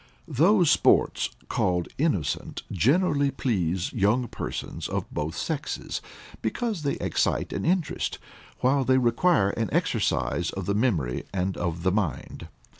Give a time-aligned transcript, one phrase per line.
[0.35, 6.01] _Those sports, called innocent, generally please young persons of both sexes,
[6.41, 8.17] because they excite an interest,
[8.61, 12.47] while they require an exercise of the memory and of the mind.